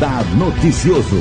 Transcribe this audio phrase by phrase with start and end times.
[0.00, 1.16] Radar Noticioso.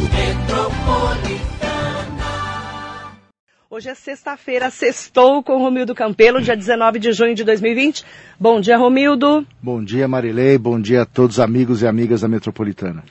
[3.69, 8.05] Hoje é sexta-feira, sextou com Romildo Campelo, dia 19 de junho de 2020.
[8.39, 9.45] Bom dia, Romildo.
[9.61, 10.57] Bom dia, Marilei.
[10.57, 13.03] Bom dia a todos os amigos e amigas da Metropolitana.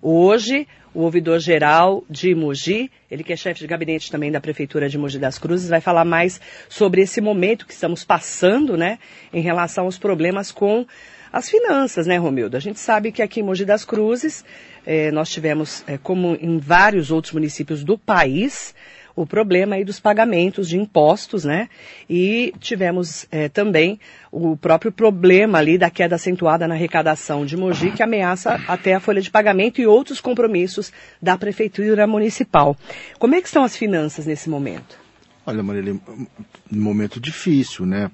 [0.00, 4.96] Hoje, o ouvidor-geral de Mogi, ele que é chefe de gabinete também da Prefeitura de
[4.96, 8.98] Mogi das Cruzes, vai falar mais sobre esse momento que estamos passando, né,
[9.34, 10.86] em relação aos problemas com
[11.32, 12.56] as finanças, né, Romildo?
[12.56, 14.44] A gente sabe que aqui em Mogi das Cruzes,
[14.86, 18.74] eh, nós tivemos, eh, como em vários outros municípios do país,
[19.14, 21.68] o problema aí dos pagamentos de impostos, né?
[22.08, 23.98] E tivemos eh, também
[24.30, 29.00] o próprio problema ali da queda acentuada na arrecadação de Mogi, que ameaça até a
[29.00, 32.76] folha de pagamento e outros compromissos da Prefeitura Municipal.
[33.18, 34.98] Como é que estão as finanças nesse momento?
[35.46, 38.10] Olha, Marília, um momento difícil, né?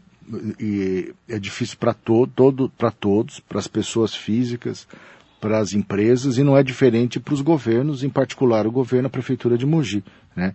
[0.59, 4.89] E é difícil para to todo, todos, para as pessoas físicas,
[5.41, 9.11] para as empresas, e não é diferente para os governos, em particular o governo, a
[9.11, 10.03] Prefeitura de Mogi.
[10.35, 10.55] Né?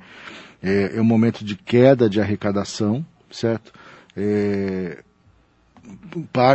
[0.61, 3.71] É, é um momento de queda de arrecadação, certo?
[4.15, 5.03] É,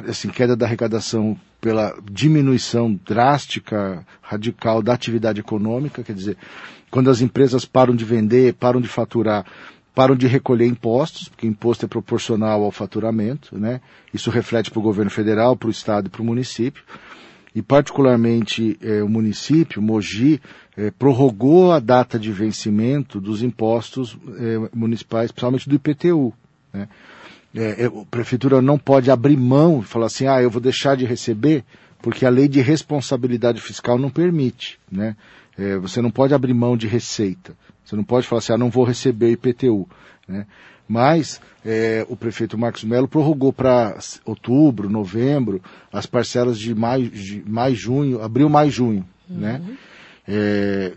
[0.09, 6.37] assim, queda da arrecadação pela diminuição drástica, radical da atividade econômica, quer dizer,
[6.91, 9.45] quando as empresas param de vender, param de faturar,
[9.95, 13.81] param de recolher impostos, porque imposto é proporcional ao faturamento, né?
[14.13, 16.83] Isso reflete para o governo federal, para o estado e para o município.
[17.57, 20.43] E particularmente eh, o município, Mogi,
[20.77, 26.35] eh, prorrogou a data de vencimento dos impostos eh, municipais, principalmente do IPTU.
[26.71, 26.87] Né?
[27.57, 31.65] a prefeitura não pode abrir mão e falar assim, ah, eu vou deixar de receber,
[32.03, 34.79] porque a lei de responsabilidade fiscal não permite.
[34.93, 35.17] Né?
[35.81, 37.57] você não pode abrir mão de receita.
[37.83, 39.89] Você não pode falar assim, ah, não vou receber IPTU.
[40.29, 40.47] Né?
[40.89, 45.61] Mas é, o prefeito Marcos Melo prorrogou para outubro, novembro,
[45.93, 49.05] as parcelas de maio, de mais junho, abril, mais junho.
[49.29, 49.37] Uhum.
[49.37, 49.63] Né?
[50.29, 50.93] É,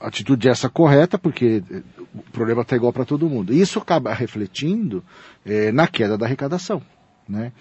[0.00, 1.62] atitude essa correta, porque
[2.14, 3.52] o problema está igual para todo mundo.
[3.52, 5.02] Isso acaba refletindo
[5.44, 6.80] é, na queda da arrecadação.
[7.28, 7.52] Né?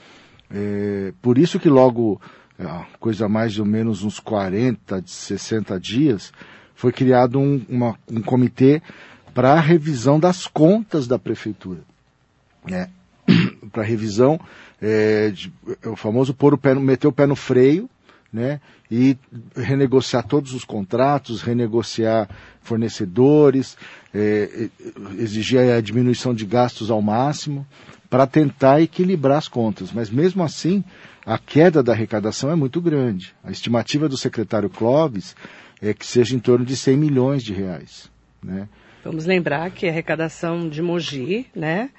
[0.51, 2.21] É, por isso que logo,
[2.59, 2.65] é,
[2.99, 6.31] coisa mais ou menos uns 40, 60 dias,
[6.75, 8.81] foi criado um, uma, um comitê
[9.37, 11.81] para a revisão das contas da prefeitura.
[12.67, 12.89] Né?
[13.71, 14.39] para revisão,
[14.81, 15.53] é, de,
[15.83, 17.87] é o famoso pôr o pé, meter o pé no freio,
[18.33, 18.59] né?
[18.89, 19.15] E
[19.55, 22.27] renegociar todos os contratos, renegociar
[22.63, 23.77] fornecedores,
[24.11, 24.69] é,
[25.19, 27.63] exigir a diminuição de gastos ao máximo,
[28.09, 29.91] para tentar equilibrar as contas.
[29.91, 30.83] Mas mesmo assim,
[31.23, 33.35] a queda da arrecadação é muito grande.
[33.43, 35.35] A estimativa do secretário Clóvis
[35.79, 38.09] é que seja em torno de 100 milhões de reais.
[38.41, 38.67] Né?
[39.03, 41.89] Vamos lembrar que a arrecadação de Mogi, né?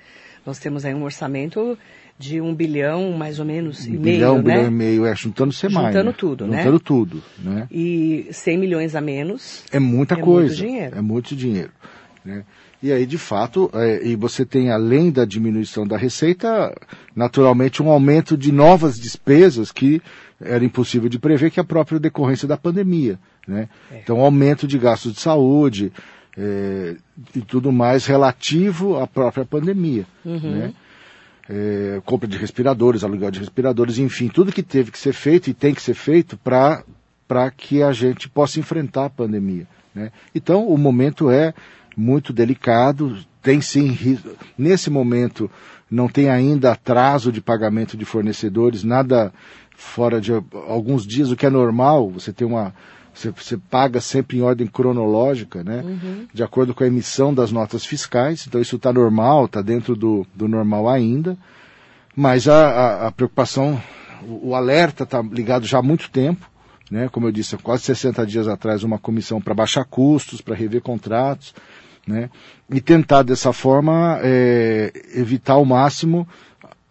[0.44, 1.78] Nós temos aí um orçamento
[2.18, 4.54] de um bilhão, mais ou menos, um e bilhão, meio, um né?
[4.54, 5.88] bilhão e meio, é, juntando semana.
[5.88, 6.58] Juntando tudo, juntando né?
[6.58, 7.68] Juntando tudo, né?
[7.70, 9.64] E 100 milhões a menos.
[9.70, 10.48] É muita é coisa.
[10.48, 10.98] Muito dinheiro.
[10.98, 11.70] É muito dinheiro.
[12.24, 12.44] Né?
[12.82, 16.72] E aí, de fato, é, e você tem, além da diminuição da receita,
[17.14, 20.00] naturalmente um aumento de novas despesas que
[20.40, 23.18] era impossível de prever, que é a própria decorrência da pandemia.
[23.46, 23.68] Né?
[23.90, 23.98] É.
[23.98, 25.92] Então, aumento de gastos de saúde
[26.38, 26.96] é,
[27.34, 30.06] e tudo mais relativo à própria pandemia.
[30.24, 30.38] Uhum.
[30.38, 30.72] Né?
[31.50, 35.54] É, compra de respiradores, aluguel de respiradores, enfim, tudo que teve que ser feito e
[35.54, 39.66] tem que ser feito para que a gente possa enfrentar a pandemia.
[39.94, 40.12] Né?
[40.34, 41.52] Então, o momento é
[41.96, 44.18] muito delicado, tem sim,
[44.56, 45.50] nesse momento
[45.90, 49.32] não tem ainda atraso de pagamento de fornecedores, nada
[49.74, 50.32] fora de
[50.68, 52.74] alguns dias, o que é normal, você tem uma.
[53.18, 55.82] Você, você paga sempre em ordem cronológica, né?
[55.84, 56.28] Uhum.
[56.32, 58.46] De acordo com a emissão das notas fiscais.
[58.46, 61.36] Então isso está normal, está dentro do, do normal ainda.
[62.14, 63.82] Mas a, a, a preocupação,
[64.22, 66.48] o, o alerta está ligado já há muito tempo.
[66.88, 67.08] Né?
[67.08, 70.80] Como eu disse, há quase 60 dias atrás, uma comissão para baixar custos, para rever
[70.80, 71.52] contratos,
[72.06, 72.30] né?
[72.70, 76.26] E tentar dessa forma é, evitar ao máximo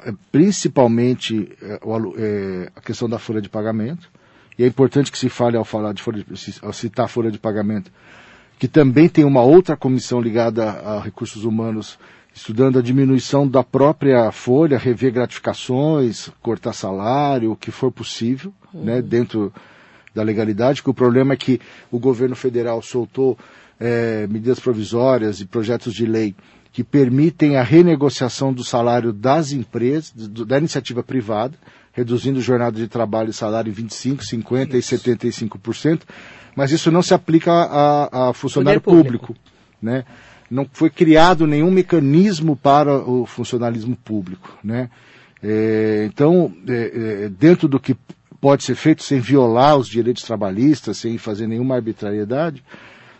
[0.01, 1.79] é, principalmente é,
[2.17, 4.09] é, a questão da folha de pagamento,
[4.57, 6.25] e é importante que se fale ao falar de folha,
[6.61, 7.91] ao citar a folha de pagamento,
[8.57, 11.99] que também tem uma outra comissão ligada a recursos humanos
[12.33, 18.79] estudando a diminuição da própria folha, rever gratificações, cortar salário, o que for possível, né,
[18.79, 18.85] uhum.
[18.85, 19.53] né, dentro
[20.13, 21.59] da legalidade, que o problema é que
[21.91, 23.37] o governo federal soltou
[23.79, 26.35] é, medidas provisórias e projetos de lei
[26.71, 31.57] que permitem a renegociação do salário das empresas, da iniciativa privada,
[31.97, 34.93] reduzindo jornada de trabalho e salário em 25%, 50% isso.
[34.93, 36.01] e 75%,
[36.55, 39.33] mas isso não se aplica a, a funcionário público.
[39.33, 39.35] público.
[39.81, 40.05] Né?
[40.49, 44.55] Não foi criado nenhum mecanismo para o funcionalismo público.
[44.63, 44.91] Né?
[45.41, 47.97] É, então, é, é, dentro do que
[48.39, 52.63] pode ser feito sem violar os direitos trabalhistas, sem fazer nenhuma arbitrariedade,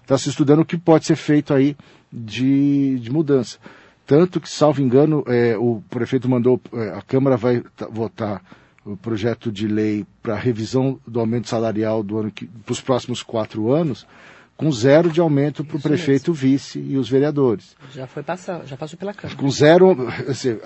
[0.04, 1.76] está se estudando o que pode ser feito aí
[2.14, 3.58] de, de mudança.
[4.06, 8.42] Tanto que, salvo engano, é, o prefeito mandou, é, a Câmara vai votar
[8.88, 13.72] o projeto de lei para revisão do aumento salarial do ano para os próximos quatro
[13.72, 14.08] anos,
[14.56, 16.48] com zero de aumento para o prefeito, mesmo.
[16.48, 17.76] vice e os vereadores.
[17.94, 19.38] Já foi passar, já passou pela Câmara.
[19.38, 19.96] Com zero,
[20.28, 20.58] assim,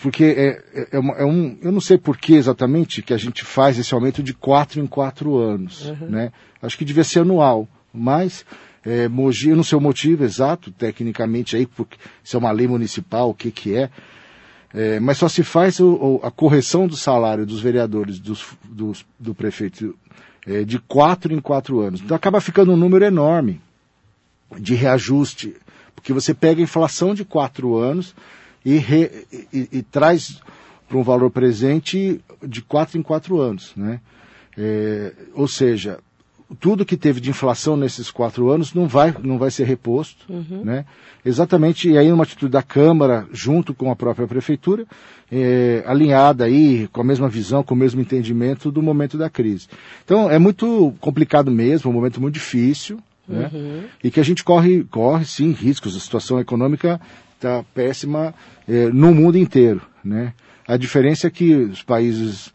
[0.00, 3.78] porque é, é, é, um, eu não sei por que exatamente que a gente faz
[3.78, 6.08] esse aumento de quatro em quatro anos, uhum.
[6.08, 6.32] né?
[6.62, 8.46] Acho que devia ser anual, mas
[8.84, 12.66] é, Mogi, eu não sei o motivo exato, tecnicamente aí, porque se é uma lei
[12.66, 13.90] municipal, o que que é,
[14.74, 19.34] é mas só se faz o, a correção do salário dos vereadores, dos, dos, do
[19.34, 19.94] prefeito
[20.46, 22.00] é, de quatro em quatro anos.
[22.00, 23.60] Então acaba ficando um número enorme
[24.58, 25.54] de reajuste,
[25.94, 28.14] porque você pega a inflação de quatro anos
[28.64, 30.40] e, re, e, e traz
[30.88, 33.72] para um valor presente de quatro em quatro anos.
[33.76, 34.00] Né?
[34.56, 35.98] É, ou seja,
[36.60, 40.62] tudo que teve de inflação nesses quatro anos não vai, não vai ser reposto, uhum.
[40.64, 40.84] né?
[41.24, 44.84] Exatamente, e aí uma atitude da Câmara, junto com a própria Prefeitura,
[45.30, 49.68] é, alinhada aí, com a mesma visão, com o mesmo entendimento do momento da crise.
[50.04, 53.50] Então, é muito complicado mesmo, um momento muito difícil, né?
[53.52, 53.84] Uhum.
[54.02, 57.00] E que a gente corre, corre sim riscos, a situação econômica
[57.36, 58.34] está péssima
[58.68, 60.32] é, no mundo inteiro, né?
[60.66, 62.52] A diferença é que os países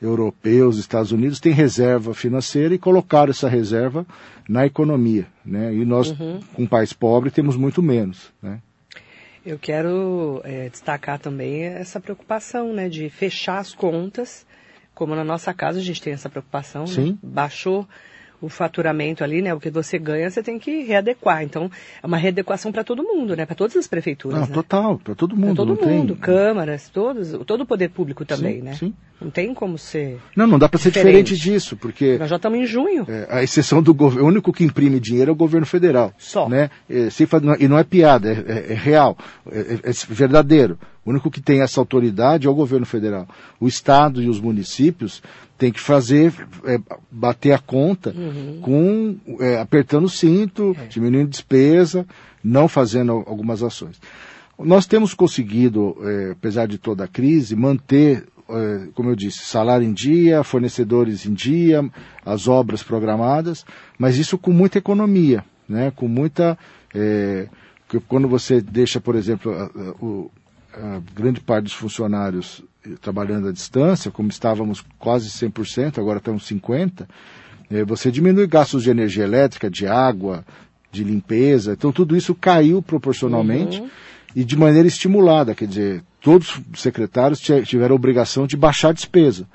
[0.00, 4.06] europeus, Estados Unidos, têm reserva financeira e colocaram essa reserva
[4.48, 5.26] na economia.
[5.44, 5.74] Né?
[5.74, 6.40] E nós, uhum.
[6.54, 8.32] com um país pobre, temos muito menos.
[8.42, 8.60] Né?
[9.44, 14.46] Eu quero é, destacar também essa preocupação né, de fechar as contas,
[14.94, 16.82] como na nossa casa a gente tem essa preocupação.
[16.82, 16.88] Né?
[16.88, 17.10] Sim.
[17.12, 17.18] Né?
[17.22, 17.86] Baixou
[18.40, 19.52] o faturamento ali, né?
[19.52, 21.42] O que você ganha, você tem que readequar.
[21.42, 21.70] Então,
[22.02, 23.44] é uma readequação para todo mundo, né?
[23.44, 24.40] Para todas as prefeituras.
[24.40, 24.54] Não, né?
[24.54, 25.54] total, para todo mundo.
[25.54, 26.22] Pra todo mundo, tem...
[26.22, 28.74] câmaras, todos, todo o poder público também, sim, né?
[28.74, 28.94] Sim.
[29.20, 30.18] Não tem como ser.
[30.34, 32.16] Não, não dá para ser diferente disso, porque.
[32.18, 33.04] Nós já estamos em junho.
[33.08, 34.24] É, a exceção do governo.
[34.24, 36.12] O único que imprime dinheiro é o governo federal.
[36.16, 36.48] Só.
[36.48, 36.70] Né?
[36.88, 37.28] É, se,
[37.58, 39.16] e não é piada, é, é, é real,
[39.50, 40.78] é, é, verdadeiro.
[41.04, 43.26] O único que tem essa autoridade é o governo federal.
[43.58, 45.22] O Estado e os municípios
[45.58, 46.32] têm que fazer,
[46.64, 46.78] é,
[47.10, 48.60] bater a conta uhum.
[48.62, 50.86] com é, apertando o cinto, é.
[50.86, 52.06] diminuindo despesa,
[52.42, 54.00] não fazendo algumas ações.
[54.58, 58.39] Nós temos conseguido, é, apesar de toda a crise, manter, é,
[58.94, 61.88] como eu disse, salário em dia, fornecedores em dia,
[62.24, 63.64] as obras programadas,
[63.98, 65.92] mas isso com muita economia, né?
[65.94, 66.58] com muita.
[66.94, 67.48] É,
[68.08, 72.62] quando você deixa, por exemplo, a, a, a grande parte dos funcionários
[73.00, 77.06] trabalhando à distância, como estávamos quase 100%, agora estamos 50%,
[77.70, 80.44] é, você diminui gastos de energia elétrica, de água,
[80.90, 83.90] de limpeza, então tudo isso caiu proporcionalmente uhum.
[84.34, 88.92] e de maneira estimulada, quer dizer, todos os secretários tiveram a obrigação de baixar a
[88.92, 89.46] despesa,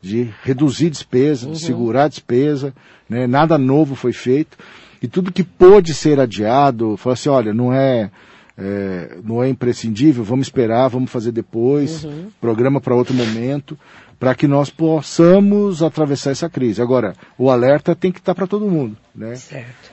[0.00, 1.52] de reduzir despesa, uhum.
[1.52, 2.74] de segurar a despesa,
[3.08, 4.56] né, nada novo foi feito,
[5.02, 8.10] e tudo que pôde ser adiado, falou assim, olha, não é
[8.56, 12.28] é, não é imprescindível, vamos esperar, vamos fazer depois, uhum.
[12.40, 13.76] programa para outro momento,
[14.18, 16.80] para que nós possamos atravessar essa crise.
[16.80, 18.96] Agora, o alerta tem que estar tá para todo mundo.
[19.14, 19.34] Né?
[19.34, 19.92] Certo.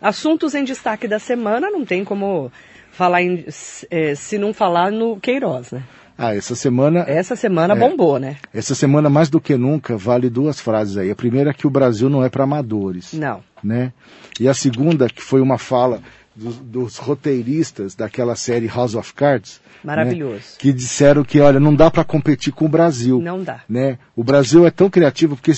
[0.00, 2.50] Assuntos em destaque da semana, não tem como
[2.96, 3.44] falar em,
[3.90, 5.82] é, se não falar no Queiroz, né?
[6.16, 7.04] Ah, essa semana.
[7.06, 8.36] Essa semana é, bombou, né?
[8.54, 11.10] Essa semana, mais do que nunca, vale duas frases aí.
[11.10, 13.12] A primeira é que o Brasil não é para amadores.
[13.12, 13.42] Não.
[13.62, 13.92] Né?
[14.40, 16.00] E a segunda, que foi uma fala
[16.34, 19.60] dos, dos, roteiristas daquela série House of Cards.
[19.84, 20.36] Né, Maravilhoso.
[20.36, 23.20] Né, que disseram que, olha, não dá para competir com o Brasil.
[23.20, 23.60] Não dá.
[23.68, 23.98] Né?
[24.14, 25.52] O Brasil é tão criativo, porque.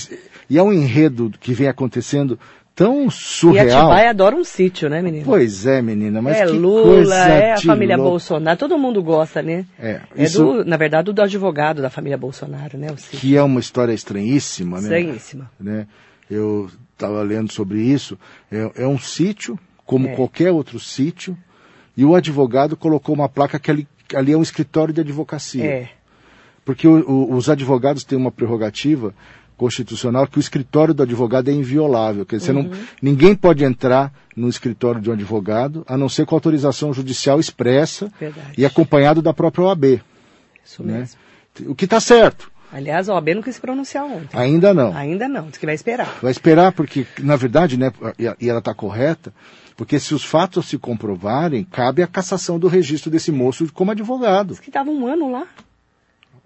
[0.49, 2.37] E é um enredo que vem acontecendo
[2.79, 3.67] tão surreal.
[3.67, 5.25] E Atibaia adora um sítio, né, menina?
[5.25, 8.11] Pois é, menina, mas é que Lula, coisa é a família louco.
[8.11, 9.65] Bolsonaro, todo mundo gosta, né?
[9.77, 10.41] É, é isso...
[10.41, 12.87] do, na verdade, do advogado da família Bolsonaro, né.
[13.11, 14.83] Que é uma história estranhíssima, né?
[14.83, 15.51] Estranhíssima.
[15.59, 15.87] Né?
[16.31, 18.17] Eu estava lendo sobre isso.
[18.49, 20.15] É, é um sítio como é.
[20.15, 21.37] qualquer outro sítio,
[21.97, 25.65] e o advogado colocou uma placa que ali, ali é um escritório de advocacia.
[25.65, 25.89] É.
[26.63, 29.13] Porque o, o, os advogados têm uma prerrogativa
[29.59, 32.25] constitucional que o escritório do advogado é inviolável.
[32.25, 32.63] Quer dizer, uhum.
[32.63, 37.41] não, ninguém pode entrar no escritório de um advogado, a não ser com autorização judicial
[37.41, 38.53] expressa Verdade.
[38.57, 40.01] e acompanhado da própria OAB.
[40.63, 40.99] Isso né?
[40.99, 41.19] mesmo.
[41.69, 42.49] O que está certo.
[42.71, 44.37] Aliás, a OAB não quis se pronunciar ontem.
[44.37, 44.95] Ainda não.
[44.95, 46.17] Ainda não, diz que vai esperar.
[46.21, 47.91] Vai esperar porque, na verdade, né,
[48.39, 49.33] e ela está correta,
[49.75, 54.49] porque se os fatos se comprovarem, cabe a cassação do registro desse moço como advogado.
[54.49, 55.47] Diz que estava um ano lá.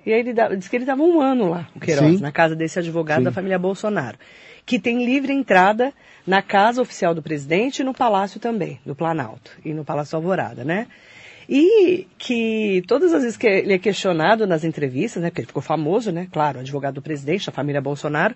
[0.06, 2.22] E aí ele diz que ele estava um ano lá, o Queiroz, Sim.
[2.22, 3.24] na casa desse advogado Sim.
[3.26, 4.18] da família Bolsonaro.
[4.66, 5.94] Que tem livre entrada
[6.26, 9.52] na casa oficial do presidente e no palácio também, do Planalto.
[9.64, 10.88] E no Palácio Alvorada, né?
[11.48, 15.62] E que todas as vezes que ele é questionado nas entrevistas, né, porque ele ficou
[15.62, 18.34] famoso, né, claro, advogado do presidente da família Bolsonaro,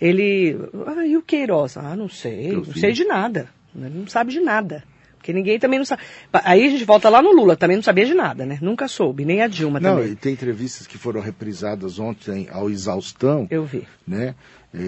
[0.00, 1.76] ele, ah, e o Queiroz?
[1.76, 4.82] Ah, não sei, não sei de nada, ele não sabe de nada.
[5.20, 6.02] Porque ninguém também não sabe.
[6.32, 8.58] Aí a gente volta lá no Lula, também não sabia de nada, né?
[8.62, 10.12] Nunca soube, nem a Dilma não, também.
[10.12, 13.46] e tem entrevistas que foram reprisadas ontem ao exaustão.
[13.50, 13.86] Eu vi.
[14.08, 14.34] Né?
[14.72, 14.78] É,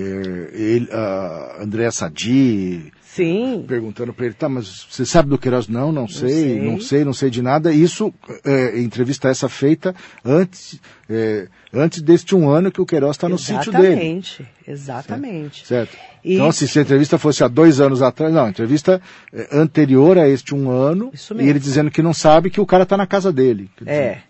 [0.52, 3.64] ele, a Andréa Sadi, Sim.
[3.66, 5.66] perguntando para ele, tá, mas você sabe do Queiroz?
[5.66, 6.60] Não, não sei, sei.
[6.62, 7.72] não sei, não sei de nada.
[7.72, 9.92] Isso, é, entrevista essa feita
[10.24, 13.86] antes, é, antes deste um ano que o Queiroz está no sítio dele.
[13.88, 15.66] Exatamente, exatamente.
[15.66, 15.96] Certo.
[16.24, 20.28] E- Então, se a entrevista fosse há dois anos atrás, não, entrevista é, anterior a
[20.28, 23.32] este um ano, e ele dizendo que não sabe que o cara está na casa
[23.32, 23.68] dele.
[23.76, 24.22] Quer dizer, É,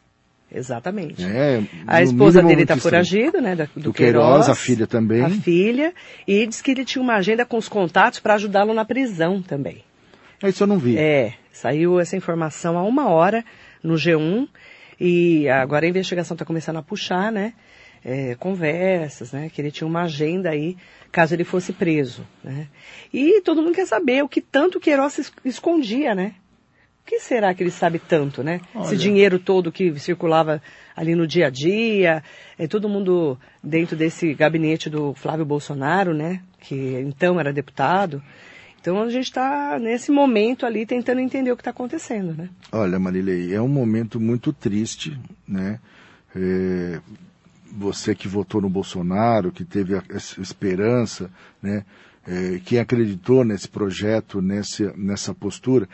[0.54, 1.24] exatamente.
[1.24, 3.54] É, A esposa dele está foragida, né?
[3.56, 5.22] da- Do, Do Queiroz, a filha também.
[5.22, 5.92] A filha.
[6.26, 9.82] E diz que ele tinha uma agenda com os contatos para ajudá-lo na prisão também.
[10.42, 10.96] É, Isso eu não vi.
[10.98, 13.44] É, saiu essa informação há uma hora
[13.82, 14.48] no G1
[15.00, 17.52] e agora a investigação está começando a puxar, né?
[18.04, 19.48] é, conversas, né?
[19.48, 20.76] Que ele tinha uma agenda aí,
[21.12, 22.66] caso ele fosse preso, né?
[23.14, 26.34] E todo mundo quer saber o que tanto Queiroz es- escondia, né?
[27.04, 28.60] O que será que ele sabe tanto, né?
[28.76, 28.96] Esse Olha.
[28.96, 30.62] dinheiro todo que circulava
[30.96, 32.22] ali no dia a dia,
[32.58, 36.40] é, todo mundo dentro desse gabinete do Flávio Bolsonaro, né?
[36.60, 38.22] Que então era deputado.
[38.80, 42.48] Então a gente está nesse momento ali tentando entender o que está acontecendo, né?
[42.70, 45.78] Olha, Marilei, é um momento muito triste, né?
[46.34, 47.00] É,
[47.70, 51.30] você que votou no Bolsonaro, que teve a- essa esperança,
[51.60, 51.84] né?
[52.26, 55.88] É, que acreditou nesse projeto, nessa, nessa postura,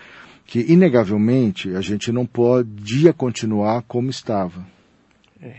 [0.49, 4.67] que inegavelmente a gente não podia continuar como estava.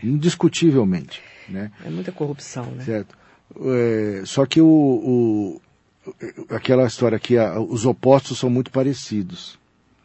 [0.02, 1.70] Indiscutivelmente, né?
[1.84, 2.84] É muita corrupção, né?
[2.84, 3.16] Certo.
[3.62, 5.60] É, só que o, o-
[6.54, 9.58] aquela história que a- os opostos são muito parecidos,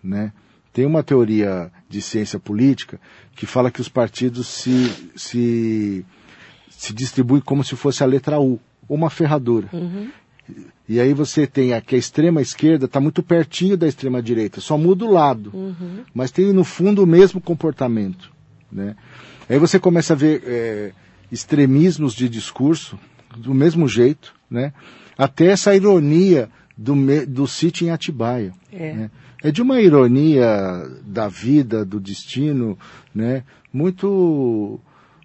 [0.03, 0.31] né?
[0.71, 2.99] Tem uma teoria de ciência política
[3.35, 6.05] que fala que os partidos se, se,
[6.69, 9.67] se distribuem como se fosse a letra U, uma ferradura.
[10.87, 14.77] E aí você tem aqui a extrema esquerda está muito pertinho da extrema direita, só
[14.77, 15.51] muda o lado,
[16.13, 18.31] mas tem no fundo o mesmo comportamento,
[18.71, 18.95] né?
[19.49, 20.91] Aí você começa a ver é,
[21.31, 22.99] extremismos de discurso
[23.35, 24.73] do mesmo jeito, né?
[25.17, 28.53] Até essa ironia do, do sítio em Atibaia.
[28.71, 28.93] É.
[28.93, 29.11] né?
[29.43, 30.55] É de uma ironia
[31.05, 32.77] da vida, do destino,
[33.13, 33.43] né?
[33.71, 34.79] Muito,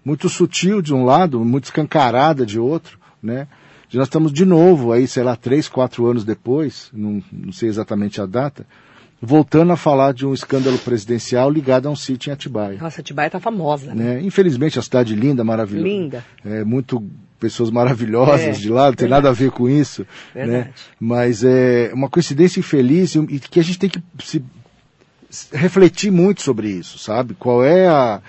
[0.05, 3.47] muito sutil de um lado, muito escancarada de outro, né?
[3.93, 8.21] Nós estamos de novo aí, sei lá, três, quatro anos depois, não, não sei exatamente
[8.21, 8.65] a data,
[9.21, 12.77] voltando a falar de um escândalo presidencial ligado a um sítio em Atibaia.
[12.81, 14.15] Nossa, Atibaia tá famosa, né?
[14.15, 14.21] Né?
[14.23, 15.87] Infelizmente, a cidade linda, maravilhosa.
[15.87, 16.25] Linda.
[16.43, 17.03] É, muito
[17.39, 19.23] pessoas maravilhosas É, de lá, não tem verdade.
[19.23, 20.05] nada a ver com isso.
[20.33, 20.45] Né?
[20.45, 20.69] Verdade.
[20.99, 24.43] Mas é uma coincidência infeliz e, que a gente tem que se,
[25.29, 27.33] se- refletir muito sobre isso, sabe?
[27.33, 28.21] Qual é, a,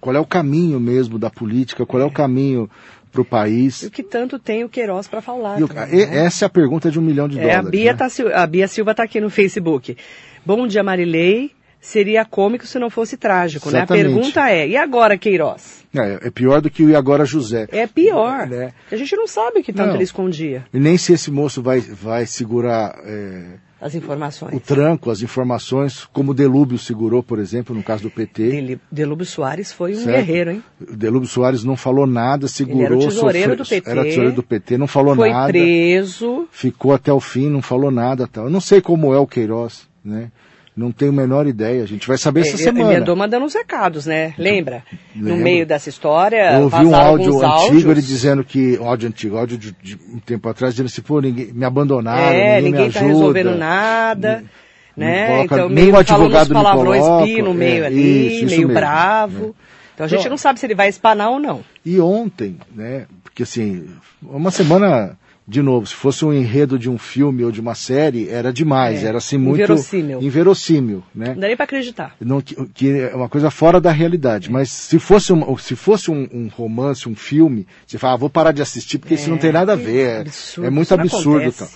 [0.00, 2.68] qual é o caminho mesmo da política, qual é, o caminho
[3.16, 3.82] para o E país.
[3.82, 5.58] o que tanto tem o Queiroz para falar.
[5.60, 6.24] E o- também, e- né?
[6.26, 7.70] Essa é a pergunta de um milhão de É, a dólares.
[7.70, 7.98] Bia, né?
[7.98, 9.96] tá, a Bia Silva está aqui no Facebook.
[10.44, 11.50] Bom dia, Marilei.
[11.78, 13.80] Seria cômico se não fosse trágico, né?
[13.80, 14.04] A Exatamente.
[14.06, 15.84] pergunta é, e agora, Queiroz?
[15.94, 17.68] É, é pior do que o E Agora José.
[17.70, 18.48] É pior.
[18.48, 18.72] Né?
[18.90, 19.94] A gente não sabe o que tanto Não.
[19.94, 23.44] ele escondia, E nem se esse moço vai, vai segurar é,
[23.80, 24.54] as informações.
[24.54, 28.78] o tranco, as informações, como o Delúbio segurou, por exemplo, no caso do PT.
[28.90, 30.16] Delúbio Soares foi um Certo.
[30.16, 30.62] guerreiro, hein?
[30.80, 33.90] Delúbio Soares não falou nada, segurou, Ele era o tesoureiro do PT.
[33.90, 36.48] era tesoureiro do PT, não falou foi nada, preso.
[36.50, 38.44] ficou até o fim, não falou nada, tal.
[38.44, 40.30] Eu não sei como é o Queiroz, né?
[40.76, 41.82] Não tenho a menor ideia.
[41.82, 42.92] A gente vai saber essa Ele, semana.
[42.92, 44.34] ele andou mandando uns recados, né?
[44.36, 44.82] Lembra?
[45.14, 48.76] No meio dessa história, Eu ouvi um áudio antigo, ele dizendo que.
[48.76, 52.56] Áudio antigo, áudio de, de um tempo atrás, dizendo assim, pô, ninguém, me abandonaram, É,
[52.56, 53.14] ninguém, ninguém me tá ajuda.
[53.14, 54.44] resolvendo nada.
[54.94, 55.26] Né?
[55.28, 58.46] coloca- então, nem meio advogado me palavrões coloca, pi no é, meio ali, isso, isso
[58.46, 59.56] meio mesmo, bravo.
[59.94, 61.60] Então a gente Então- não sabe se ele vai espanar ou não.
[61.84, 63.06] E ontem, né?
[63.22, 63.86] Porque assim,
[64.22, 65.16] uma semana,
[65.48, 69.04] de novo, se fosse um enredo de um filme ou de uma série, era demais,
[69.04, 69.56] É, era assim muito.
[69.56, 70.20] inverossímil.
[70.20, 71.28] Inverossímil, né?
[71.34, 72.16] Não dá nem pra acreditar.
[72.20, 74.50] Não, que, que é uma coisa fora da realidade.
[74.50, 78.28] Mas se fosse, um, se fosse um, um romance, um filme, você fala, ah, vou
[78.28, 80.06] parar de assistir porque isso É, não tem nada a ver.
[80.08, 81.52] é- absurdo, é muito isso absurdo.
[81.52, 81.68] Tal.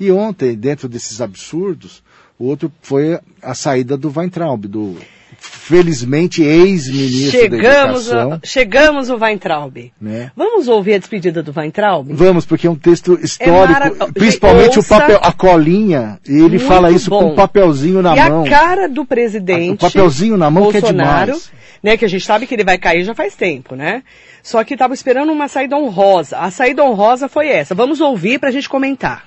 [0.00, 2.02] E ontem, dentro desses absurdos,
[2.36, 4.96] o outro foi a saída do Weintraub, do
[5.42, 8.32] felizmente ex-ministro da Chegamos, Educação.
[8.34, 9.92] a, chegamos o Weintraub.
[10.00, 10.30] Né?
[10.36, 12.08] Vamos ouvir a despedida do Weintraub?
[12.12, 14.94] Vamos, porque é um texto histórico, mara- principalmente Ouça.
[14.94, 17.32] o papel, a colinha, e ele Muito fala isso com bom.
[17.32, 18.44] um papelzinho na e mão.
[18.44, 19.74] a cara do presidente.
[19.74, 21.52] O papelzinho na mão que é Bolsonaro, demais.
[21.82, 21.96] né?
[21.96, 24.02] Que a gente sabe que ele vai cair já faz tempo, né?
[24.42, 26.38] Só que estava esperando uma saída honrosa.
[26.38, 27.74] A saída honrosa foi essa.
[27.74, 29.24] Vamos ouvir para a gente comentar.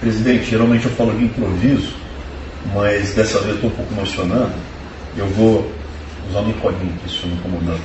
[0.00, 1.94] Presidente, geralmente eu falo de improviso,
[2.74, 4.52] mas dessa vez estou um pouco emocionado.
[5.18, 5.68] Eu vou
[6.30, 7.76] usar minha colinha aqui, eu não incomodar.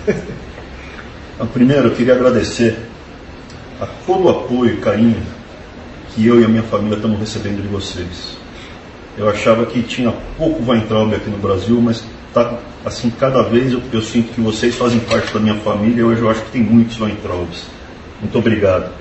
[1.33, 2.77] Então, primeiro, eu queria agradecer
[3.81, 5.19] a todo o apoio e carinho
[6.13, 8.37] que eu e a minha família estamos recebendo de vocês.
[9.17, 13.81] Eu achava que tinha pouco Weintraub aqui no Brasil, mas tá, assim, cada vez eu,
[13.91, 16.61] eu, sinto que vocês fazem parte da minha família e hoje eu acho que tem
[16.61, 17.63] muitos Weintraubs.
[18.21, 18.91] Muito obrigado.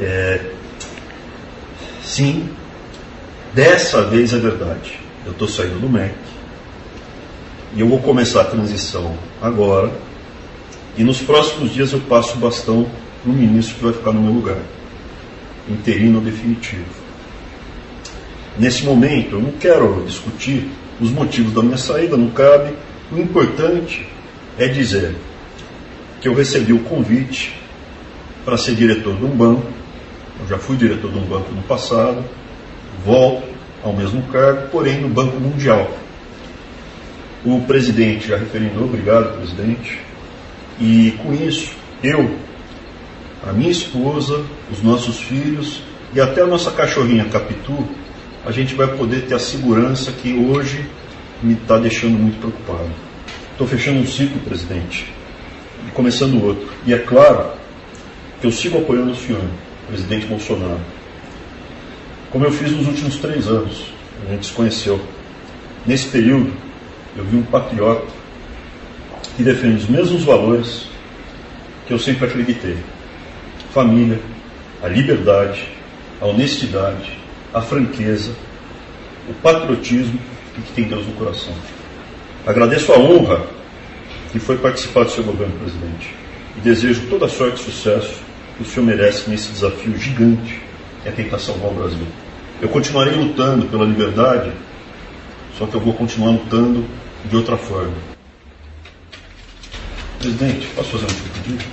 [0.00, 0.40] É,
[2.04, 2.48] sim,
[3.52, 5.00] dessa vez é verdade.
[5.26, 6.31] Eu estou saindo do MEC
[7.74, 9.90] e eu vou começar a transição agora.
[10.96, 12.86] E nos próximos dias eu passo o bastão
[13.22, 14.58] para o ministro que vai ficar no meu lugar
[15.68, 16.84] interino definitivo.
[18.58, 20.68] Nesse momento, eu não quero discutir
[21.00, 22.74] os motivos da minha saída, não cabe.
[23.10, 24.06] O importante
[24.58, 25.16] é dizer
[26.20, 27.54] que eu recebi o convite
[28.44, 29.66] para ser diretor de um banco.
[30.40, 32.22] Eu já fui diretor de um banco no passado,
[33.04, 33.48] volto
[33.82, 35.90] ao mesmo cargo, porém no Banco Mundial.
[37.44, 39.98] O presidente já referendou, obrigado, presidente.
[40.80, 41.72] E com isso,
[42.02, 42.36] eu
[43.44, 45.82] a minha esposa, os nossos filhos
[46.14, 47.84] e até a nossa cachorrinha Capitu,
[48.44, 50.86] a gente vai poder ter a segurança que hoje
[51.42, 52.90] me está deixando muito preocupado.
[53.50, 55.12] Estou fechando um ciclo, presidente,
[55.86, 56.68] e começando outro.
[56.86, 57.50] E é claro
[58.40, 59.42] que eu sigo apoiando o senhor,
[59.88, 60.80] presidente Bolsonaro.
[62.30, 63.92] Como eu fiz nos últimos três anos,
[64.26, 65.00] a gente se conheceu.
[65.84, 66.52] Nesse período,
[67.16, 68.06] eu vi um patriota
[69.36, 70.86] que defende os mesmos valores
[71.86, 72.76] que eu sempre acreditei
[73.72, 74.20] família,
[74.82, 75.66] a liberdade,
[76.20, 77.18] a honestidade,
[77.52, 78.32] a franqueza,
[79.28, 80.18] o patriotismo
[80.58, 81.54] e que tem Deus no coração.
[82.46, 83.46] Agradeço a honra
[84.30, 86.14] que foi participar do seu governo, presidente,
[86.56, 88.20] e desejo toda sorte e sucesso
[88.56, 90.60] que o senhor merece nesse desafio gigante
[91.02, 92.06] que é tentar salvar o Brasil.
[92.60, 94.52] Eu continuarei lutando pela liberdade,
[95.58, 96.84] só que eu vou continuar lutando
[97.24, 97.94] de outra forma.
[100.18, 101.64] Presidente, posso fazer um pedido?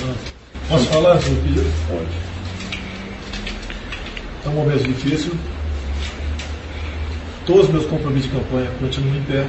[0.00, 0.14] Não.
[0.68, 1.72] Posso falar sobre o pedido?
[1.88, 2.28] Pode.
[4.44, 5.32] É um momento difícil.
[7.46, 9.46] Todos os meus compromissos de campanha continuam em pé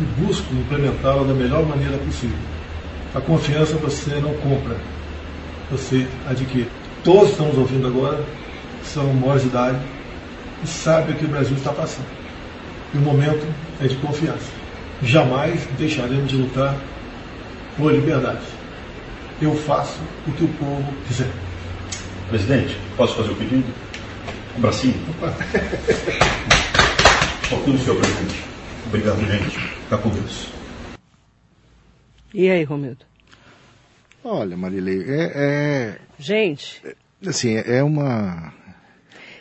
[0.00, 2.36] e busco implementá-la da melhor maneira possível.
[3.14, 4.76] A confiança você não compra,
[5.70, 6.68] você adquire.
[7.04, 8.24] Todos que estamos ouvindo agora
[8.84, 9.78] são maiores de idade
[10.64, 12.06] e sabem o que o Brasil está passando.
[12.94, 13.46] E o momento
[13.82, 14.50] é de confiança.
[15.02, 16.76] Jamais deixaremos de lutar
[17.76, 18.62] por liberdade
[19.44, 21.28] eu faço o que o povo quiser.
[22.28, 23.64] Presidente, posso fazer o pedido?
[24.56, 24.94] Um bracinho?
[27.52, 28.44] Ok, senhor presidente.
[28.86, 29.58] Obrigado, gente.
[29.58, 30.48] Fica com Deus.
[32.32, 33.04] E aí, Romildo?
[34.24, 35.98] Olha, Marilei, é, é...
[36.18, 36.80] Gente...
[37.26, 38.52] Assim, é uma...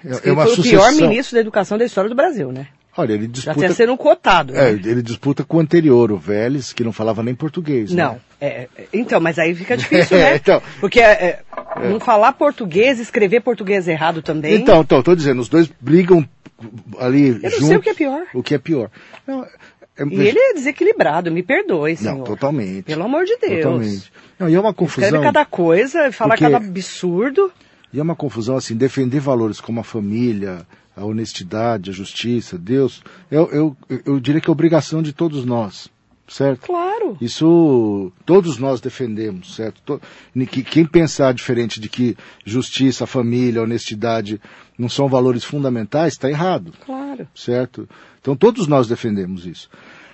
[0.03, 0.79] É, é uma foi sucessão...
[0.79, 2.67] o pior ministro da educação da história do Brasil, né?
[2.95, 3.53] Olha, ele disputa.
[3.53, 4.55] Já tinha sendo um cotado.
[4.55, 4.81] É, né?
[4.83, 7.91] ele disputa com o anterior, o Vélez, que não falava nem português.
[7.91, 8.13] Não.
[8.13, 8.19] Né?
[8.39, 10.35] É, então, mas aí fica difícil, né?
[10.35, 11.43] então, Porque é, é,
[11.89, 14.55] não falar português, escrever português errado também.
[14.55, 16.27] Então, então, tô dizendo, os dois brigam
[16.99, 18.23] ali Eu não juntos, sei o que é pior.
[18.33, 18.89] O que é pior.
[19.25, 22.17] Não, é e ele é desequilibrado, me perdoe, senhor.
[22.17, 22.83] Não, totalmente.
[22.83, 23.63] Pelo amor de Deus.
[23.63, 24.11] Totalmente.
[24.39, 25.07] Não, e é uma confusão.
[25.07, 26.43] Escreve cada coisa, fala porque...
[26.43, 27.51] cada absurdo.
[27.93, 33.01] E é uma confusão, assim, defender valores como a família, a honestidade, a justiça, Deus,
[33.29, 35.89] eu, eu, eu diria que é obrigação de todos nós,
[36.27, 36.67] certo?
[36.67, 37.17] Claro.
[37.19, 40.01] Isso todos nós defendemos, certo?
[40.69, 44.39] Quem pensar diferente de que justiça, família, honestidade
[44.77, 46.73] não são valores fundamentais, está errado.
[46.85, 47.27] Claro.
[47.35, 47.87] Certo?
[48.19, 49.69] Então todos nós defendemos isso.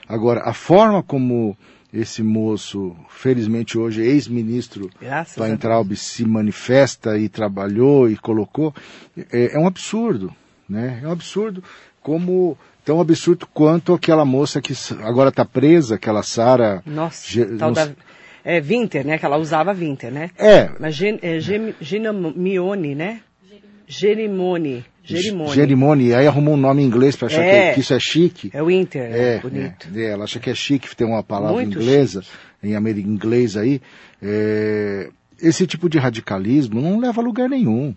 [0.07, 1.57] Agora, a forma como
[1.91, 4.89] esse moço, felizmente hoje ex-ministro
[5.37, 8.73] Weintraub, se manifesta e trabalhou e colocou,
[9.31, 10.33] é, é um absurdo.
[10.69, 10.99] Né?
[11.03, 11.63] É um absurdo
[12.01, 16.81] como tão absurdo quanto aquela moça que agora está presa, aquela Sara.
[16.85, 17.89] Nossa, tal da,
[18.43, 19.17] é Winter, né?
[19.17, 20.29] Que ela usava Winter, né?
[20.37, 20.69] É.
[20.79, 21.37] Mas Gen, é,
[22.33, 23.19] Mione, né?
[23.85, 24.85] Gerimone.
[25.03, 25.53] Gerimone.
[25.53, 26.13] Gerimone.
[26.13, 28.49] Aí arrumou um nome em inglês para achar é, que, que, isso é chique.
[28.53, 29.87] É Winter, é, bonito.
[29.93, 32.73] É, ela acha que é chique ter uma palavra Muito inglesa, chique.
[32.73, 33.81] em inglês aí.
[34.21, 35.09] É,
[35.41, 37.93] esse tipo de radicalismo não leva a lugar nenhum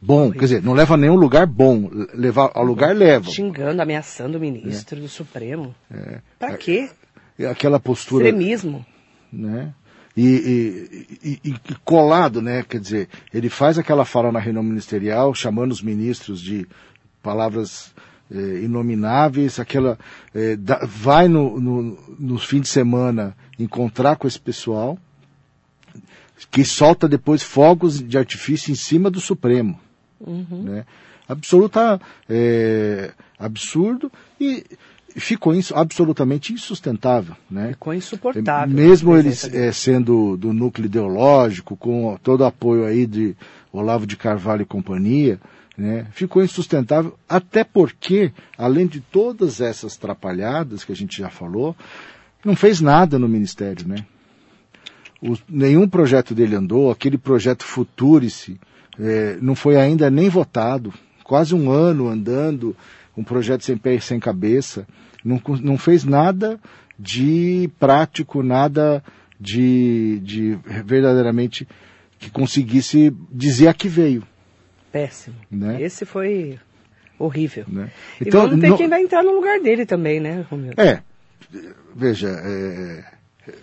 [0.00, 3.30] bom, quer dizer, não leva a nenhum lugar bom, levar ao lugar leva.
[3.30, 5.02] Xingando, ameaçando o ministro é.
[5.02, 5.74] do Supremo.
[5.90, 6.20] É.
[6.38, 6.90] Pra quê?
[7.38, 8.24] É, aquela postura.
[8.24, 8.84] Extremismo.
[9.32, 9.72] Né?
[10.16, 10.26] E,
[11.22, 12.64] e, e, e, colado, né?
[12.68, 16.66] Quer dizer, ele faz aquela fala na reunião ministerial, chamando os ministros de
[17.22, 17.94] palavras
[18.30, 19.98] eh, inomináveis, aquela
[20.34, 24.98] eh, da, vai no, no, no fim de semana encontrar com esse pessoal,
[26.50, 29.78] que solta depois fogos de artifício em cima do Supremo.
[30.20, 30.62] Uhum.
[30.64, 30.84] Né?
[31.28, 34.64] Absoluta é, absurdo e,
[35.16, 37.68] ficou ins- absolutamente insustentável, né?
[37.70, 38.74] Ficou insuportável.
[38.74, 39.66] Mesmo a eles presença dele.
[39.68, 43.36] eh, sendo do núcleo ideológico, com todo o apoio aí de
[43.72, 45.40] Olavo de Carvalho e companhia,
[45.78, 51.74] né, ficou insustentável, até porque, além de todas essas trapalhadas que a gente já falou,
[52.44, 54.04] não fez nada no Ministério, né?
[55.22, 58.58] O- nenhum projeto dele andou, aquele projeto Futurice
[59.00, 60.92] eh, não foi ainda nem votado,
[61.24, 62.76] quase um ano andando,
[63.16, 64.86] um projeto sem pé e sem cabeça,
[65.24, 66.58] não, não fez nada
[66.98, 69.02] de prático, nada
[69.38, 71.66] de, de verdadeiramente
[72.18, 74.22] que conseguisse dizer a que veio.
[74.92, 75.36] Péssimo.
[75.50, 75.80] Né?
[75.80, 76.58] Esse foi
[77.18, 77.64] horrível.
[77.68, 77.90] Né?
[78.20, 80.72] e vamos ter não- quem vai entrar no lugar dele também, né, Romeu?
[80.76, 81.02] É,
[81.94, 83.04] veja, é,
[83.48, 83.54] é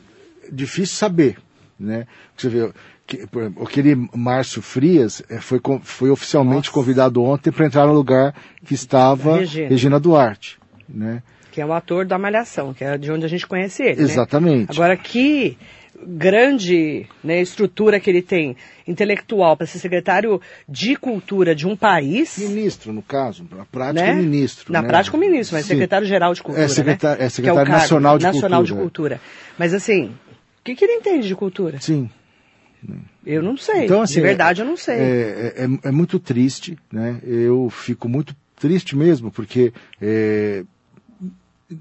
[0.52, 1.38] difícil saber,
[1.80, 2.08] né?
[2.36, 2.71] Você vê,
[3.08, 6.72] que, exemplo, aquele Márcio Frias é, foi, foi oficialmente Nossa.
[6.72, 9.70] convidado ontem para entrar no lugar que estava Regina.
[9.70, 11.24] Regina, Duarte, né?
[11.52, 13.96] Que é o ator da Malhação, que é de onde a gente conhece ele.
[13.96, 14.04] né?
[14.04, 14.72] Exatamente.
[14.72, 15.58] Agora, que
[16.06, 18.56] grande né, estrutura que ele tem
[18.88, 20.39] intelectual para ser secretário
[20.70, 22.38] de cultura de um país.
[22.38, 24.12] Ministro, no caso, na prática né?
[24.12, 24.72] é ministro.
[24.72, 24.88] Na né?
[24.88, 26.65] prática, o ministro, mas secretário-geral de cultura.
[26.65, 27.26] É secretário- né?
[27.26, 28.76] é secretário cargo nacional de nacional cultura.
[28.76, 29.22] de cultura.
[29.58, 30.12] Mas assim,
[30.60, 31.80] o que, que ele entende de cultura?
[31.80, 32.10] Sim.
[33.26, 33.86] Eu não sei.
[33.86, 34.95] Então, assim, de verdade, eu não sei.
[34.95, 37.19] É, é, é muito triste, né?
[37.23, 40.63] Eu fico muito triste mesmo, porque é,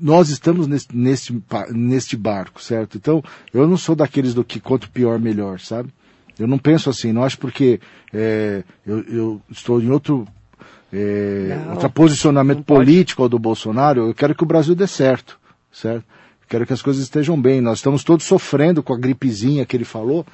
[0.01, 0.89] nós estamos nesse,
[1.73, 2.97] neste, barco, certo?
[2.97, 3.23] Então,
[3.55, 5.91] eu não sou daqueles do que quanto pior, melhor, sabe?
[6.39, 7.81] Eu não penso assim, não acho porque
[8.13, 10.27] é, eu, eu estou em outro,
[10.93, 15.39] é, Não, outro posicionamento político ao do Bolsonaro, eu quero que o Brasil dê certo,
[15.73, 16.05] certo?
[16.49, 17.61] Quero que as coisas estejam bem.
[17.61, 20.25] Nós estamos todos sofrendo com a gripezinha que ele falou,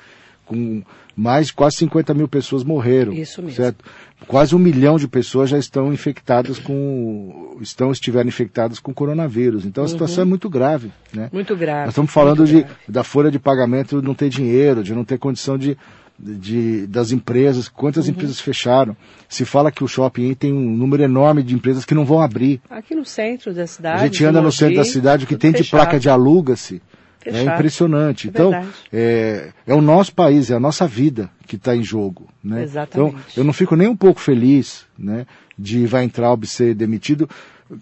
[0.46, 0.82] com
[1.16, 3.12] mais de quase 50 mil pessoas morreram.
[3.12, 3.56] Isso mesmo.
[3.56, 3.84] Certo?
[4.26, 7.56] Quase um milhão de pessoas já estão infectadas com.
[7.60, 9.64] estão estiveram infectadas com coronavírus.
[9.64, 10.90] Então a situação é muito grave.
[11.12, 11.24] Né?
[11.24, 11.30] Uhum.
[11.32, 11.80] Muito grave.
[11.86, 12.74] Nós estamos falando de, grave.
[12.88, 15.76] da folha de pagamento não ter dinheiro, de não ter condição de,
[16.18, 18.12] de das empresas, quantas Uhum.
[18.12, 18.96] empresas fecharam.
[19.28, 22.60] Se fala que o shopping tem um número enorme de empresas que não vão abrir.
[22.70, 24.00] Aqui no centro da cidade.
[24.02, 25.80] A gente anda no centro da cidade, o que tem de fechado.
[25.80, 26.80] placa de aluga-se.
[27.24, 28.28] É impressionante.
[28.28, 28.52] É então,
[28.92, 32.28] é, é o nosso país, é a nossa vida que está em jogo.
[32.42, 32.64] Né?
[32.64, 33.16] Exatamente.
[33.18, 35.26] Então, eu não fico nem um pouco feliz né,
[35.58, 37.28] de Weintraub ser demitido,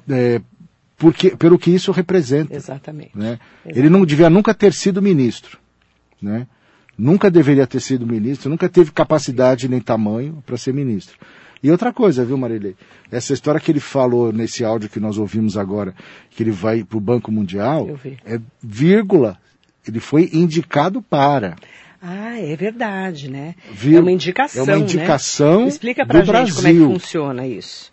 [0.09, 0.41] é,
[0.97, 2.55] porque, pelo que isso representa.
[2.55, 3.17] Exatamente.
[3.17, 3.39] Né?
[3.65, 3.79] Exato.
[3.79, 5.59] Ele não devia nunca ter sido ministro.
[6.21, 6.47] Né?
[6.97, 11.17] Nunca deveria ter sido ministro, nunca teve capacidade nem tamanho para ser ministro.
[11.63, 12.75] E outra coisa, viu, Marilei?
[13.11, 15.95] Essa história que ele falou nesse áudio que nós ouvimos agora,
[16.31, 17.89] que ele vai para o Banco Mundial,
[18.25, 19.37] é vírgula.
[19.87, 21.57] Ele foi indicado para.
[22.03, 23.55] Ah, é verdade, né?
[23.73, 23.99] Viu?
[23.99, 24.63] É uma indicação.
[24.63, 24.83] É uma né?
[24.83, 26.91] indicação Explica pra do gente como é que Brasil.
[26.93, 27.91] funciona isso.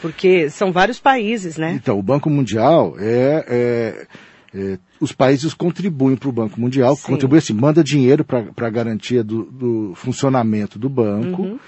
[0.00, 1.72] Porque são vários países, né?
[1.74, 3.44] Então, o Banco Mundial é.
[3.48, 4.06] é-
[4.52, 7.02] é, os países contribuem para o Banco Mundial, Sim.
[7.12, 11.58] contribui assim, manda dinheiro para a garantia do, do funcionamento do banco Uhum.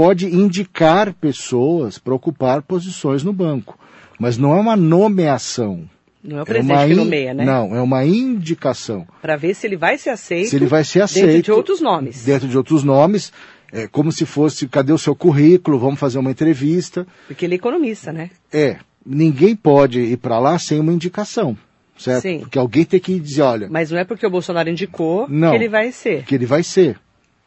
[0.00, 3.78] Pode indicar pessoas para ocupar posições no banco.
[4.18, 5.84] Mas não é uma nomeação.
[6.24, 7.44] Não é o é presidente uma que nomeia, né?
[7.44, 9.06] Não, é uma indicação.
[9.20, 10.48] Para ver se ele vai ser aceito.
[10.48, 11.26] Se ele vai ser aceito.
[11.26, 12.24] Dentro de outros nomes.
[12.24, 13.30] Dentro de outros nomes,
[13.70, 15.78] é como se fosse, cadê o seu currículo?
[15.78, 17.06] Vamos fazer uma entrevista.
[17.26, 18.30] Porque ele é economista, né?
[18.50, 21.54] É, ninguém pode ir para lá sem uma indicação,
[21.98, 22.22] certo?
[22.22, 22.38] Sim.
[22.40, 25.50] Porque alguém tem que dizer, olha, Mas não é porque o Bolsonaro indicou Não.
[25.50, 26.24] que ele vai ser.
[26.24, 26.98] que ele vai ser,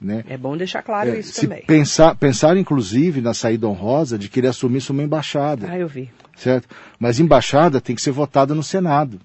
[0.03, 0.23] né?
[0.27, 1.63] É bom deixar claro É, isso também.
[1.65, 6.11] pensar, pensar inclusive na saída honrosa de que ele assumisse uma embaixada, Ah, eu vi.
[6.35, 6.67] certo?
[6.99, 9.19] Mas embaixada tem que ser votada no Senado.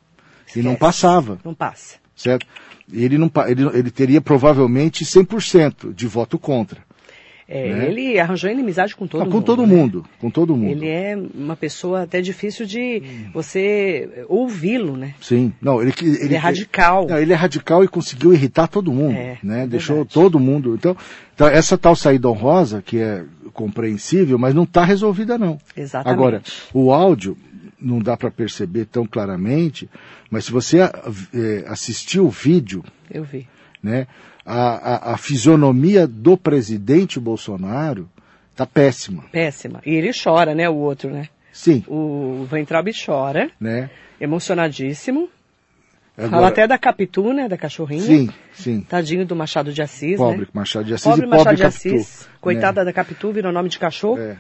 [0.57, 0.79] E não Esquece.
[0.81, 1.97] passava, Não passa.
[2.17, 2.47] certo?
[2.91, 6.81] Ele, não, ele, ele teria provavelmente 100% de voto contra.
[7.51, 7.87] É, Né?
[7.89, 9.35] Ele arranjou inimizade com todo Não, mundo.
[9.37, 9.75] com todo né?
[9.75, 10.71] mundo, com todo mundo.
[10.71, 15.15] Ele é uma pessoa até difícil de você ouvi-lo, né?
[15.21, 17.07] Sim, não, ele, ele, Ele é radical.
[17.09, 19.63] Não, ele é radical e conseguiu irritar todo mundo, É, né?
[19.63, 20.13] é Deixou verdade.
[20.15, 20.75] todo mundo.
[20.75, 20.95] Então,
[21.35, 25.59] então, essa tal saída honrosa, que é compreensível, mas não está resolvida não.
[25.77, 26.13] Exatamente.
[26.15, 26.43] Agora,
[26.75, 27.37] o áudio
[27.81, 29.89] não dá para perceber tão claramente,
[30.31, 33.47] mas se você eh, assistir o vídeo, Eu vi.
[33.89, 34.07] Né,
[34.45, 38.09] a, a, a fisionomia do presidente Bolsonaro
[38.53, 39.25] está péssima.
[39.33, 39.81] Péssima.
[39.85, 40.69] E ele chora, né?
[40.69, 41.29] O outro, né?
[41.53, 43.91] Sim, O Weintraub chora, né?
[44.21, 45.29] emocionadíssimo.
[46.17, 47.49] Fala Agora- até da Capitu, né?
[47.49, 48.03] Da cachorrinha.
[48.03, 48.81] Sim, sim.
[48.81, 50.47] Tadinho do Machado de Assis, Pobre né?
[50.53, 52.29] Machado de Assis Pobre Machado pobre de Capitu, Assis.
[52.41, 52.87] Coitada né?
[52.87, 54.19] da Capitu, virou nome de cachorro.
[54.21, 54.37] É.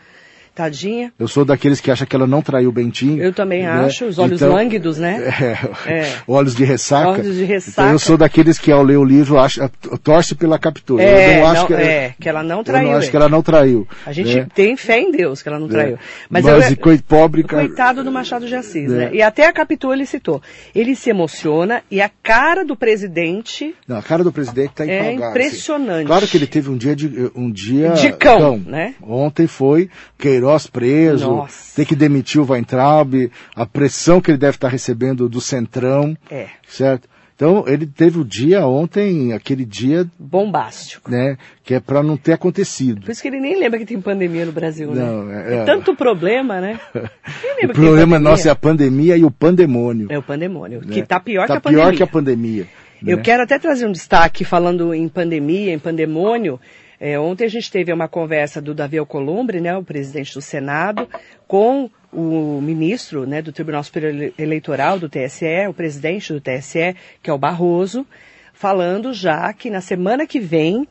[0.62, 1.12] Tadinha.
[1.16, 3.22] Eu sou daqueles que acham que ela não traiu o Bentinho.
[3.22, 3.68] Eu também né?
[3.70, 5.22] acho, os olhos Então, lânguidos, né?
[5.86, 6.12] É, É.
[6.26, 7.10] olhos de ressaca.
[7.10, 7.92] Olhos de Então ressaca.
[7.92, 9.70] eu sou daqueles que ao ler o livro acha,
[10.02, 11.00] torce pela captura.
[11.02, 13.16] É, eu não acho não- que, é, que ela não eu traiu não acho que
[13.16, 13.86] ela não traiu.
[14.04, 14.46] A gente né?
[14.52, 15.94] tem fé em Deus que ela não traiu.
[15.94, 15.98] É.
[16.28, 18.96] Mas, Mas, eu, e coi- pobre, coitado do Machado de Assis, É.
[18.96, 19.10] né?
[19.12, 20.42] E até a Capitu ele citou.
[20.74, 25.12] Ele se emociona e a cara do presidente Não, a cara do presidente está é
[25.12, 25.30] empolgada.
[25.30, 26.06] impressionante.
[26.06, 28.94] Claro que ele teve um dia de um dia De cão, né?
[29.02, 31.74] Ontem foi Queiroz preso, Nossa.
[31.76, 36.46] tem que demitir o Weintraub, a pressão que ele deve estar recebendo do Centrão, É,
[36.66, 37.08] certo?
[37.34, 41.08] Então ele teve o dia ontem, aquele dia, bombástico.
[41.08, 43.02] né, que é para não ter acontecido.
[43.02, 45.44] Por isso que ele nem lembra que tem pandemia no Brasil, Não, né?
[45.46, 46.80] é- É, tanto problema, né?
[47.62, 50.08] O problema nosso é a pandemia e o pandemônio.
[50.10, 50.92] É o pandemônio, né?
[50.92, 51.84] que tá pior Tá que a pandemia.
[51.86, 52.66] pior que a pandemia.
[53.06, 53.22] Eu né?
[53.22, 56.58] quero até trazer um destaque falando em pandemia, em pandemônio.
[57.00, 61.08] É, ontem a gente teve uma conversa do Davi Alcolumbre, né, o presidente do Senado,
[61.46, 66.96] com o ministro né, do Tribunal Superior Ele- Eleitoral do TSE, o presidente do TSE,
[67.22, 68.06] que é o Barroso,
[68.52, 70.88] falando já que na semana que vem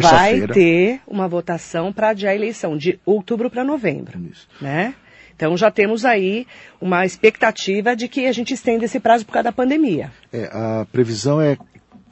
[0.00, 4.48] vai ter uma votação para adiar a eleição de outubro para novembro Isso.
[4.60, 4.94] né?
[5.36, 6.46] Então já temos aí
[6.80, 10.12] uma expectativa de que a gente estenda esse prazo por causa da pandemia.
[10.32, 11.58] É, a previsão é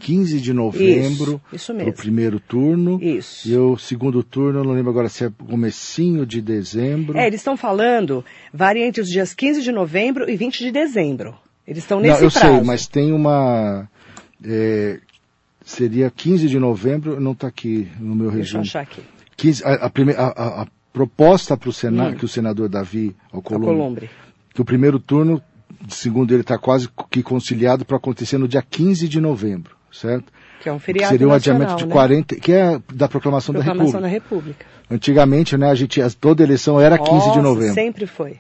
[0.03, 1.93] 15 de novembro Isso, isso o mesmo.
[1.93, 2.99] primeiro turno.
[3.01, 3.49] Isso.
[3.49, 7.17] E o segundo turno, eu não lembro agora se é comecinho de dezembro.
[7.17, 11.35] É, eles estão falando, varia entre os dias 15 de novembro e 20 de dezembro.
[11.67, 12.55] Eles estão não, nesse eu prazo.
[12.57, 13.89] sei, mas tem uma.
[14.45, 14.99] é,
[15.65, 18.63] seria 15 de novembro, não está aqui no meu Deixa eu resumo.
[18.63, 19.03] achar aqui.
[19.37, 22.19] 15, a, a a- proposta para o Senado, Hum.
[22.19, 24.11] que o senador Davi Alcolumbre, Columbre.
[24.53, 25.41] que o primeiro turno,
[25.89, 30.33] segundo ele, está quase que conciliado para acontecer no dia 15 de novembro, certo?
[30.61, 31.93] Que é um Que feriado seria um nacional, adiamento de né?
[31.93, 34.65] 40, que é da proclamação, Proclamação da da República.
[34.65, 34.67] República.
[34.91, 37.75] Antigamente, né, a gente, toda eleição era 15 de Nossa, novembro.
[37.75, 38.37] sempre foi.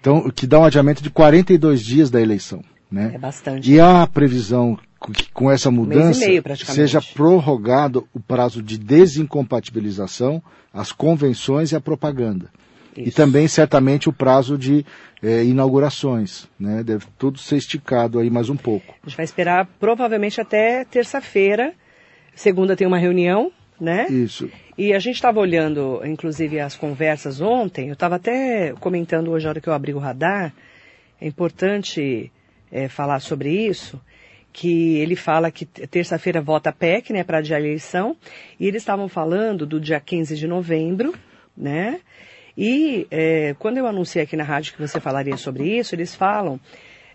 [0.00, 3.12] Então, o que dá um adiamento de 42 dias da eleição, né?
[3.14, 3.70] É bastante.
[3.70, 4.78] E há a previsão
[5.12, 11.80] que com essa mudança meio, seja prorrogado o prazo de desincompatibilização, as convenções e a
[11.80, 12.50] propaganda.
[12.96, 13.16] E Isso.
[13.16, 14.84] também, certamente, o prazo de
[15.22, 16.48] eh, inaugurações.
[16.58, 16.82] Né?
[16.82, 18.94] Deve tudo ser esticado aí mais um pouco.
[19.02, 21.72] A gente vai esperar provavelmente até terça-feira.
[22.34, 24.06] Segunda tem uma reunião, né?
[24.08, 24.48] Isso.
[24.76, 27.88] E a gente estava olhando, inclusive, as conversas ontem.
[27.88, 30.52] Eu estava até comentando hoje, a hora que eu abri o radar.
[31.20, 32.30] É importante
[32.70, 34.00] eh, falar sobre isso.
[34.52, 38.16] Que ele fala que terça-feira vota a PEC, né, para adiar a eleição.
[38.58, 41.12] E eles estavam falando do dia 15 de novembro,
[41.56, 42.00] né?
[42.60, 46.58] E eh, quando eu anunciei aqui na rádio que você falaria sobre isso, eles falam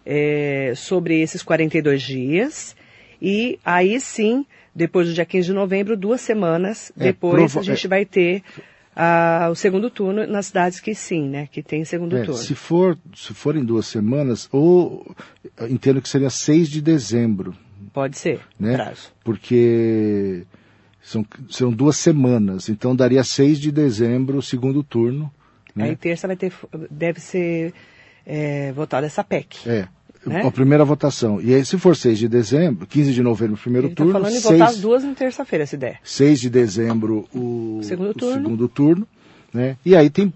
[0.05, 2.75] eh, sobre esses 42 dias.
[3.21, 7.85] E aí sim, depois do dia 15 de novembro, duas semanas É, depois, a gente
[7.85, 7.89] é.
[7.89, 8.41] vai ter
[8.95, 11.49] ah, o segundo turno nas cidades que sim, né?
[11.51, 12.35] Que tem segundo É, turno.
[12.39, 15.13] se for se for em duas semanas, ou
[15.69, 17.53] entendo que seria 6 de dezembro,
[17.91, 18.75] Pode ser, né?
[18.75, 19.11] prazo.
[19.25, 20.43] Porque
[21.03, 25.29] são, são duas semanas, então daria 6 de dezembro o segundo turno.
[25.75, 25.85] Né?
[25.85, 26.53] Aí terça vai ter,
[26.89, 27.73] deve ser
[28.25, 29.57] é, votada essa PEC.
[29.67, 29.87] É.
[30.25, 30.41] Né?
[30.41, 31.41] A primeira votação.
[31.41, 34.13] E aí, se for 6 de dezembro, 15 de novembro, o primeiro Ele está turno,
[34.13, 35.99] falando em 6, votar as duas na terça-feira, se der.
[36.01, 38.43] 6 de dezembro, o Segundo o turno.
[38.43, 39.07] segundo turno.
[39.53, 39.75] Né?
[39.85, 40.33] E aí tem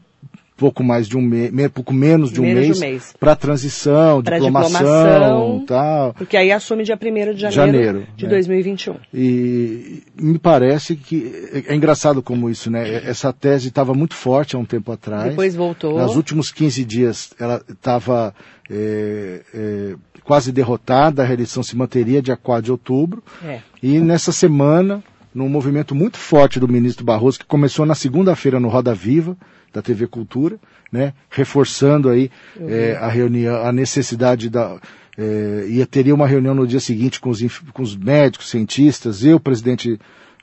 [0.58, 3.16] pouco mais de um mês, pouco menos de um Menos mês, um mês.
[3.20, 5.66] para transição, Pra diplomação, diplomação.
[5.68, 6.14] tal.
[6.16, 8.32] Porque aí assume dia 1 de janeiro, Janeiro, de né?
[8.32, 8.96] 2021.
[9.14, 13.08] E me parece que é é engraçado como isso, né?
[13.08, 15.30] Essa tese estava muito forte há um tempo atrás.
[15.30, 16.00] Depois voltou.
[16.00, 18.34] Nos últimos 15 dias ela estava
[18.70, 23.24] é, é, quase derrotada, a reeleição se manteria dia 4 de outubro.
[23.44, 23.60] É.
[23.82, 28.70] E nessa semana, num movimento muito forte do ministro Barroso, que começou na segunda-feira no
[28.70, 29.38] Roda Viva,
[29.78, 30.58] da TV Cultura,
[30.92, 31.14] né?
[31.30, 34.80] reforçando aí é, a reunião, a necessidade da.
[35.16, 37.42] É, ia teria uma reunião no dia seguinte com os,
[37.74, 40.00] com os médicos, cientistas, eu, o presidente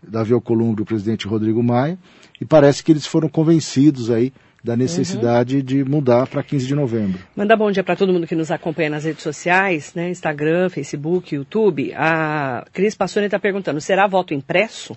[0.06, 1.98] Davi Alcolumbre e o presidente Rodrigo Maia,
[2.40, 7.18] e parece que eles foram convencidos aí da necessidade de mudar para 15 de novembro.
[7.36, 10.10] Mandar bom dia para todo mundo que nos acompanha nas redes sociais, né?
[10.10, 11.92] Instagram, Facebook, YouTube.
[11.94, 14.96] A Cris Passoni está perguntando, será voto impresso?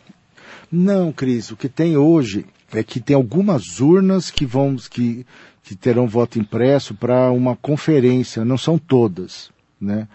[0.72, 5.26] Não, Cris, o que tem hoje é que tem algumas urnas que vão que,
[5.64, 9.50] que terão voto impresso para uma conferência, não são todas,
[9.80, 10.08] né?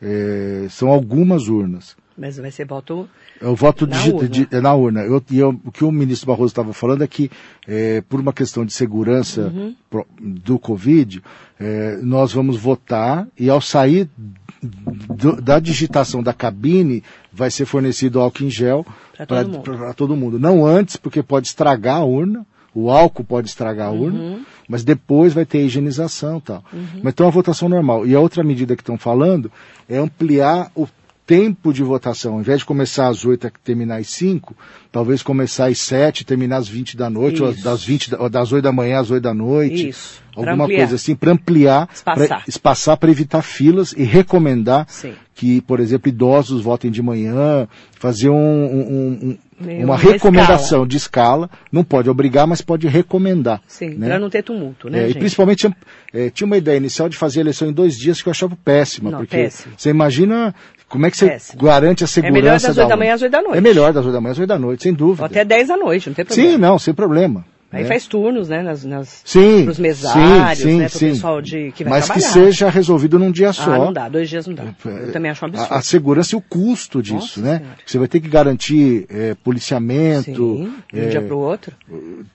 [0.00, 1.96] É, são algumas urnas.
[2.18, 3.08] Mas vai ser voto...
[3.40, 4.28] É o voto Na digi- urna.
[4.28, 5.00] di- é na urna.
[5.02, 7.30] Eu- eu- o que o ministro Barroso estava falando é que,
[7.68, 9.74] é, por uma questão de segurança Uhum.
[9.90, 11.22] pro- do Covid,
[11.60, 14.08] é, nós vamos votar e ao sair
[14.62, 18.84] do- da digitação da cabine vai ser fornecido álcool em gel
[19.26, 20.38] pra- todo todo mundo.
[20.38, 24.44] Não antes, porque pode estragar a urna o álcool pode estragar a urna, Uhum.
[24.68, 26.62] mas depois vai ter a higienização e tal.
[27.02, 28.06] Mas então a votação normal.
[28.06, 29.50] E a outra medida que estão falando
[29.88, 30.86] é ampliar o
[31.26, 32.34] tempo de votação.
[32.34, 34.54] Ao invés de começar às 8 e terminar às 5,
[34.92, 38.28] talvez começar às 7 e terminar às 20 da noite, ou das, 20, da- ou
[38.28, 39.88] das 8 da manhã às 8 da noite.
[39.88, 41.88] Isso, Alguma coisa assim, para ampliar,
[42.46, 42.96] Espaçar.
[42.98, 45.14] para evitar filas e recomendar Sim.
[45.34, 47.66] que, por exemplo, idosos votem de manhã,
[47.98, 51.48] fazer um- um- um- uma recomendação de escala.
[51.72, 53.62] Não pode obrigar, mas pode recomendar.
[53.66, 54.08] Sim, né?
[54.08, 55.66] para não ter tumulto, né, É, e principalmente
[56.12, 58.54] é, tinha uma ideia inicial de fazer a eleição em dois dias que eu achava
[58.62, 59.72] péssima, Não, porque péssimo.
[59.76, 60.54] você imagina
[60.88, 61.62] como é que você Péssimo.
[61.62, 62.96] garante a segurança melhor das oito da urna.
[62.96, 63.58] manhã às oito da noite.
[63.58, 65.22] É melhor das oito da manhã às oito da noite, sem dúvida.
[65.22, 66.50] Ou até 10 da noite, não tem problema.
[66.52, 67.44] Sim, não, sem problema.
[67.72, 67.88] Aí né?
[67.88, 71.08] faz turnos, né, nas, nas, Sim, pros mesários, sim, né, sim, pro sim.
[71.10, 72.32] pessoal de, que vai Mas que trabalhar.
[72.32, 73.72] seja resolvido num dia só.
[73.72, 74.64] Ah, não dá, dois dias não dá.
[74.84, 75.74] Eu também acho um absurdo.
[75.74, 77.58] A, a segurança e o custo disso, Nossa né?
[77.58, 77.76] Senhora.
[77.84, 80.32] Você vai ter que garantir é, policiamento, Sim,
[80.92, 81.72] de um é, dia pro outro,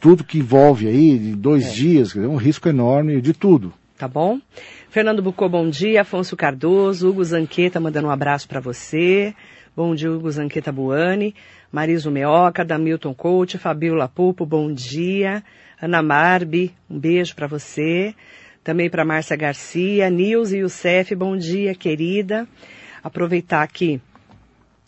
[0.02, 1.72] tudo que envolve aí, de dois É.
[1.72, 3.74] dias, quer dizer, um risco enorme de tudo.
[3.98, 4.38] tá bom?
[4.91, 6.01] Fernando Bucô, bom dia.
[6.01, 9.34] Afonso Cardoso, Hugo Zanqueta mandando um abraço para você.
[9.73, 11.34] Bom dia, Hugo Zanqueta Buani.
[11.71, 15.41] Mariso Meoca, Damilton Coach, Fabiola Pupo, bom dia.
[15.82, 18.13] Ana Marbi, um beijo para você.
[18.65, 22.45] Também para Márcia Garcia, Nils e Youssef, bom dia, querida.
[23.01, 24.01] Aproveitar aqui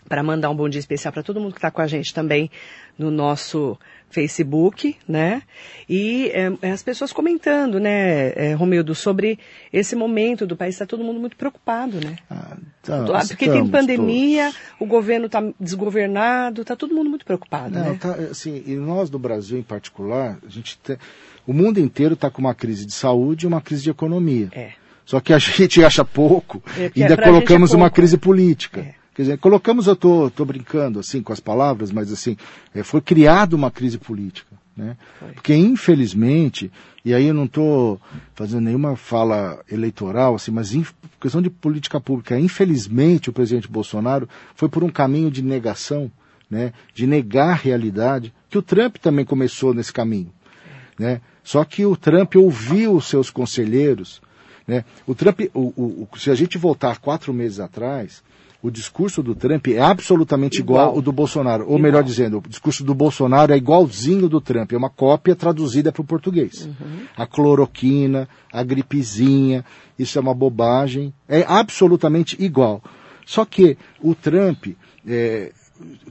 [0.09, 2.51] para mandar um bom dia especial para todo mundo que está com a gente também
[2.99, 3.79] no nosso
[4.13, 5.41] Facebook, né?
[5.89, 9.39] E é, as pessoas comentando, né, é, Romildo, sobre
[9.71, 12.15] esse momento do país, está todo mundo muito preocupado, né?
[12.29, 14.59] Ah, tá, Ah, Porque tem pandemia, todos.
[14.79, 17.97] o governo está desgovernado, está todo mundo muito preocupado, Não, né?
[17.99, 20.97] tá, assim, e nós do Brasil em particular, a gente tem,
[21.45, 24.49] o mundo inteiro está com uma crise de saúde e uma crise de economia.
[24.53, 24.71] É.
[25.05, 27.95] Só que a gente acha pouco É, e porque ainda é colocamos uma pouco.
[27.95, 28.81] crise política.
[28.81, 29.02] É.
[29.13, 32.35] Quer dizer, colocamos, eu tô, tô brincando assim com as palavras, mas assim,
[32.73, 34.51] é, foi criada uma crise política.
[34.75, 34.97] Né?
[35.35, 36.71] Porque infelizmente,
[37.05, 38.01] e aí eu não estou
[38.33, 40.83] fazendo nenhuma fala eleitoral, assim, mas em
[41.21, 46.11] questão de política pública, infelizmente o presidente Bolsonaro foi por um caminho de negação,
[46.49, 46.73] né?
[46.93, 50.31] de negar a realidade, que o Trump também começou nesse caminho.
[50.97, 51.21] Né?
[51.43, 54.21] Só que o Trump ouviu os seus conselheiros.
[54.67, 54.85] Né?
[55.05, 58.23] O Trump, o- o- se a gente voltar quatro meses atrás,
[58.63, 60.95] o discurso do Trump é absolutamente igual, Igual.
[60.95, 61.63] ao do Bolsonaro.
[61.63, 61.81] Ou Igual.
[61.81, 66.01] melhor dizendo, o discurso do Bolsonaro é igualzinho do Trump, é uma cópia traduzida para
[66.01, 66.69] o português.
[67.17, 69.65] A cloroquina, a gripezinha,
[69.99, 72.81] isso é uma bobagem, é absolutamente igual.
[73.25, 74.67] Só que o Trump
[75.05, 75.51] é,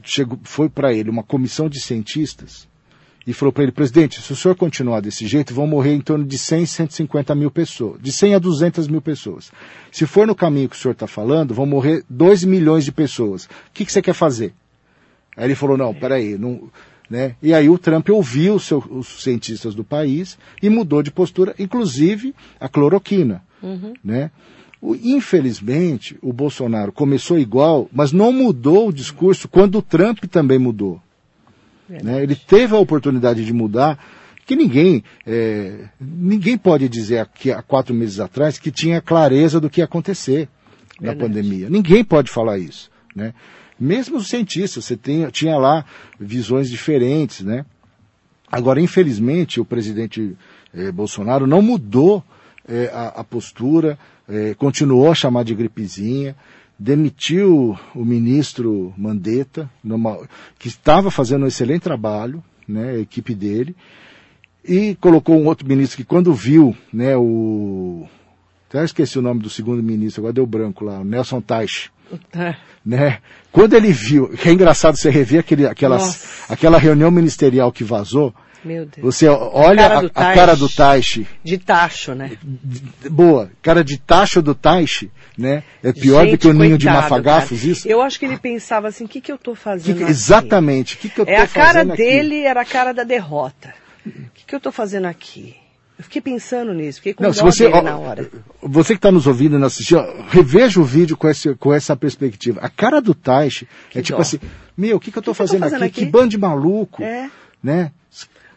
[0.02, 2.70] chegou, foi para ele uma comissão de cientistas
[3.26, 6.24] e falou para ele, presidente, se o senhor continuar desse jeito, vão morrer em torno
[6.24, 9.52] de 100, 150 mil pessoas, de 100 a 200 mil pessoas.
[9.92, 13.44] Se for no caminho que o senhor está falando, vão morrer 2 milhões de pessoas.
[13.44, 14.52] O que, que você quer fazer?
[15.36, 16.68] Aí ele falou, não, peraí, não...
[17.10, 17.34] Né?
[17.42, 21.54] E aí o Trump ouviu os, seus- os cientistas do país e mudou de postura,
[21.58, 23.42] inclusive a cloroquina.
[24.02, 24.30] Né?
[24.80, 30.58] O- infelizmente, o Bolsonaro começou igual, mas não mudou o discurso quando o Trump também
[30.58, 31.00] mudou.
[32.02, 32.22] Né?
[32.22, 33.98] Ele teve a oportunidade de mudar,
[34.46, 39.68] que ninguém, é, ninguém pode dizer aqui há quatro meses atrás que tinha clareza do
[39.68, 40.48] que ia acontecer
[41.00, 41.32] na Verdade.
[41.32, 41.70] pandemia.
[41.70, 42.90] Ninguém pode falar isso.
[43.14, 43.34] Né?
[43.78, 45.84] Mesmo os cientistas, você tem, tinha lá
[46.18, 47.40] visões diferentes.
[47.42, 47.64] Né?
[48.50, 50.36] Agora, infelizmente, o presidente
[50.72, 52.22] eh, Bolsonaro não mudou
[52.68, 56.36] eh, a, a postura, eh, continuou a chamar de gripezinha,
[56.82, 60.18] demitiu o ministro Mandetta, numa-
[60.58, 63.76] que estava fazendo um excelente trabalho, né, a equipe dele,
[64.64, 68.06] e colocou um outro ministro que quando viu, né, o...
[68.68, 71.90] Até esqueci o nome do segundo ministro, agora deu branco lá, o Nelson Teich
[72.34, 72.56] É.
[72.84, 73.18] né?
[73.52, 76.52] Quando ele viu, que é engraçado você rever aquele, aquelas, Nossa.
[76.52, 79.02] aquela reunião ministerial que vazou, Meu Deus.
[79.16, 82.32] você olha cara a, do cara do Taishi, De tacho, né?
[83.10, 85.62] boa, cara de tacho do Taishi, né?
[85.82, 87.70] É pior do Gente, que o ninho de coitado, mafagafos, cara.
[87.72, 87.88] isso?
[87.88, 90.12] Eu acho que ele pensava assim, o que, que eu tô Que fazendo que- aqui?
[90.12, 92.02] exatamente, o que, que eu tô É a cara fazendo aqui?
[92.02, 93.74] dele, era a cara da derrota.
[94.06, 95.56] O que, que eu tô fazendo aqui?
[95.98, 98.28] Eu fiquei pensando nisso, fiquei com Não, se você, dele ó, na hora.
[98.60, 101.72] você que está nos ouvindo e não assistiu, ó, reveja o vídeo com, esse, com
[101.72, 102.60] essa perspectiva.
[102.60, 104.22] A cara do Taishi é Que tipo dó.
[104.22, 104.40] assim,
[104.76, 106.00] meu, o que, que eu estou Que que fazendo, fazendo aqui?
[106.00, 106.04] aqui?
[106.06, 107.30] Que bando de maluco, É.
[107.62, 107.92] né?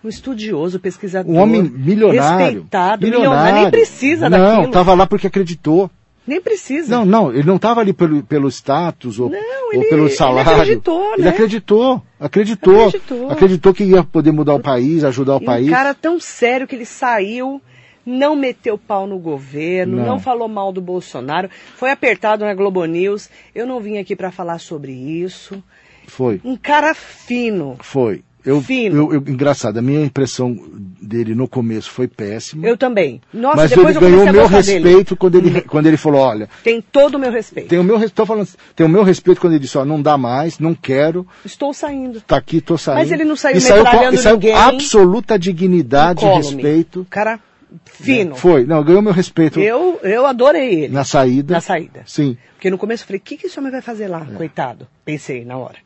[0.06, 1.34] Um estudioso, pesquisador.
[1.34, 2.45] Um homem milionário.
[2.45, 3.62] Respeitado, milionário.
[3.64, 4.58] Nem precisa não, daquilo.
[4.62, 5.89] Não, estava lá porque acreditou.
[6.28, 6.97] Nem precisa.
[6.97, 9.38] Não, não, ele não estava ali pelo, pelo status ou, Não,
[9.68, 10.51] ou ele- pelo ele salário.
[10.51, 11.30] acreditou, Ele né?
[11.30, 13.30] acreditou, acreditou, Acreditou.
[13.32, 15.68] acreditou que ia poder mudar o país, ajudar o E país.
[15.68, 17.62] um cara tão sério que ele saiu,
[18.06, 20.06] não meteu pau no governo, Não.
[20.06, 20.20] não.
[20.20, 23.30] falou mal do Bolsonaro, foi apertado na Globo News.
[23.53, 25.64] Eu não vim aqui para falar sobre isso.
[26.08, 27.76] Foi, Um cara fino.
[27.82, 28.24] foi.
[28.45, 28.95] Eu, Fino.
[29.11, 30.55] eu, eu- engraçado, a minha impressão
[31.01, 32.67] dele no começo foi péssima.
[32.67, 33.19] Eu também.
[33.33, 34.55] Nossa, mas depois ele eu ganhou o meu dele.
[34.55, 37.67] respeito quando ele, quando ele falou, olha, Tem todo o meu respeito.
[37.69, 40.17] tem o meu, tô falando, tem o meu respeito quando ele disse, ó, não dá
[40.17, 42.21] mais, não quero, Estou saindo.
[42.21, 42.99] tá aqui, tô saindo.
[42.99, 44.53] Mas ele não saiu e saiu metralhando e saiu ninguém.
[44.53, 47.05] com absoluta dignidade e respeito.
[47.09, 47.39] Cara
[47.85, 48.35] fino.
[48.35, 50.93] Foi, não, ganhou meu respeito Eu, eu adorei ele.
[50.93, 51.53] na saída.
[51.55, 52.03] Na saída.
[52.05, 52.37] Sim.
[52.53, 54.25] Porque no começo eu falei, o que, que esse homem vai fazer lá?
[54.31, 54.35] É.
[54.35, 54.87] Coitado.
[55.03, 55.84] Pensei na hora.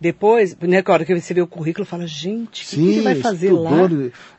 [0.00, 3.02] Depois, né, na hora que você vê o currículo, fala, gente, o que, que ele
[3.02, 3.70] vai fazer lá?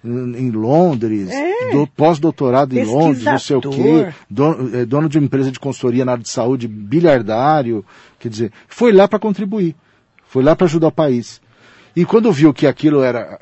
[0.04, 1.72] em Londres, É.
[1.72, 5.60] do- pós-doutorado em Londres, não sei o quê, dono, é, dono de uma empresa de
[5.60, 7.86] consultoria na área de saúde, bilhardário,
[8.18, 9.76] quer dizer, foi lá para contribuir,
[10.28, 11.40] foi lá para ajudar o país.
[11.96, 13.40] E quando viu que aquilo era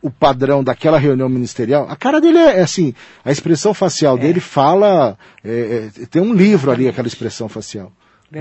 [0.00, 2.94] o padrão daquela reunião ministerial, a cara dele é, é assim,
[3.24, 7.92] a expressão facial dele fala, é, é, tem um livro ali, aquela expressão facial.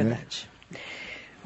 [0.04, 0.18] né?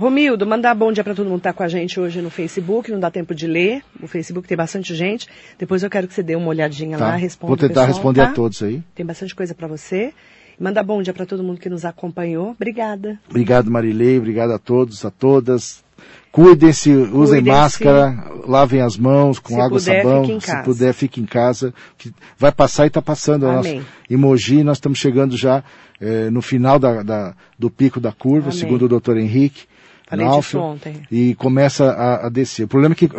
[0.01, 2.91] Romildo, mandar bom dia para todo mundo que está com a gente hoje no Facebook,
[2.91, 3.83] não dá tempo de ler.
[4.01, 5.27] O Facebook tem bastante gente.
[5.59, 7.09] Depois eu quero que você dê uma olhadinha Tá?
[7.09, 8.29] lá, responda Vou tentar pessoal, responder tá?
[8.29, 8.81] a todos aí.
[8.95, 10.11] Tem bastante coisa para você.
[10.59, 12.49] Manda bom dia para todo mundo que nos acompanhou.
[12.49, 13.19] Obrigada.
[13.29, 14.17] Obrigado, Marilei.
[14.17, 15.83] Obrigado a todos, a todas.
[16.31, 17.11] Cuidem-se, usem
[17.43, 17.49] Cuidem-se.
[17.59, 20.25] máscara, lavem as mãos com Se água e sabão.
[20.39, 20.63] Se casa.
[20.63, 21.75] puder, fique em casa.
[21.95, 23.45] que vai passar e está passando.
[23.47, 23.75] Amém.
[23.75, 25.63] nossa em Mogi, nós estamos chegando já
[25.99, 28.57] eh, no final da, da- do pico da curva, Amém.
[28.59, 29.69] segundo o doutor Henrique.
[30.11, 31.01] Falei ontem.
[31.11, 32.63] E começa a, a descer.
[32.65, 33.09] O problema é que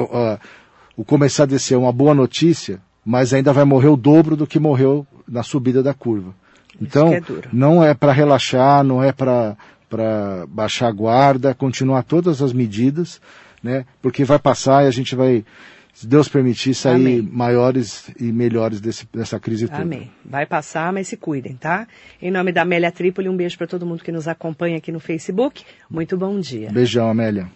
[0.96, 4.46] o começar a descer é uma boa notícia, mas ainda vai morrer o dobro do
[4.46, 6.34] que morreu na subida da curva.
[6.80, 7.22] Então, que é
[7.52, 9.56] não é para relaxar, não é para
[9.88, 13.20] para baixar a guarda, continuar todas as medidas,
[13.62, 13.84] né?
[14.00, 15.44] Porque vai passar e a gente vai,
[15.92, 17.22] se Deus permitir, sair Amém.
[17.22, 19.82] maiores e melhores desse, dessa crise toda.
[19.82, 20.10] Amém.
[20.24, 21.86] Vai passar, mas se cuidem, tá?
[22.20, 25.00] Em nome da Amélia Trípoli, um beijo para todo mundo que nos acompanha aqui no
[25.00, 25.62] Facebook.
[25.90, 26.70] Muito bom dia.
[26.72, 27.46] Beijão, Amélia.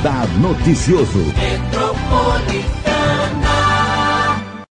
[0.00, 1.24] Radar Noticioso.
[2.10, 2.89] Money.